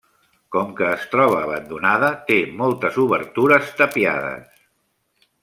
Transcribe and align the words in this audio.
Com 0.53 0.69
que 0.77 0.85
es 0.93 1.03
troba 1.11 1.41
abandonada 1.41 2.09
té 2.31 2.39
moltes 2.63 2.99
obertures 3.05 3.69
tapiades. 3.83 4.67